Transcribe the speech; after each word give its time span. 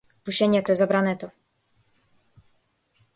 Пушењето 0.27 0.73
е 0.73 0.75
забрането. 0.79 1.29